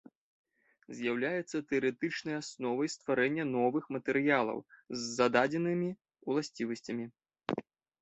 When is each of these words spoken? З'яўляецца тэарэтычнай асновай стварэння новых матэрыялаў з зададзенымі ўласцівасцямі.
З'яўляецца 0.99 1.57
тэарэтычнай 1.73 2.35
асновай 2.41 2.91
стварэння 2.95 3.45
новых 3.57 3.83
матэрыялаў 3.99 4.57
з 4.73 4.99
зададзенымі 5.17 5.89
ўласцівасцямі. 6.33 7.05